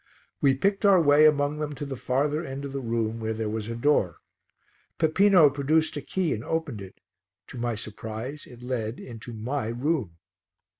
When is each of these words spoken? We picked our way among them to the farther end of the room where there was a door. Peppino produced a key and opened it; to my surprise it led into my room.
We 0.41 0.57
picked 0.57 0.83
our 0.83 0.99
way 0.99 1.27
among 1.27 1.59
them 1.59 1.75
to 1.75 1.85
the 1.85 1.95
farther 1.95 2.43
end 2.43 2.65
of 2.65 2.73
the 2.73 2.81
room 2.81 3.19
where 3.19 3.35
there 3.35 3.51
was 3.51 3.69
a 3.69 3.75
door. 3.75 4.15
Peppino 4.97 5.47
produced 5.51 5.95
a 5.95 6.01
key 6.01 6.33
and 6.33 6.43
opened 6.43 6.81
it; 6.81 6.99
to 7.49 7.59
my 7.59 7.75
surprise 7.75 8.47
it 8.47 8.63
led 8.63 8.99
into 8.99 9.31
my 9.31 9.67
room. 9.67 10.17